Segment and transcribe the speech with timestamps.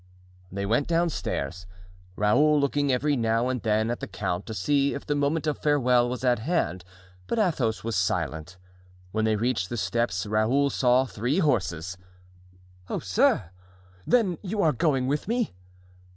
[0.51, 1.67] They went downstairs,
[2.15, 5.59] Raoul looking every now and then at the count to see if the moment of
[5.59, 6.83] farewell was at hand,
[7.27, 8.57] but Athos was silent.
[9.11, 11.99] When they reached the steps Raoul saw three horses.
[12.89, 13.51] "Oh, sir!
[14.07, 15.53] then you are going with me?"